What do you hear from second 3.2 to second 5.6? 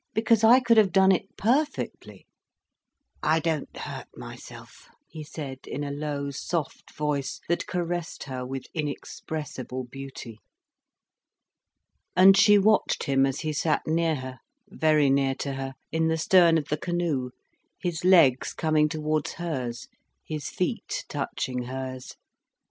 "I don't hurt myself," he said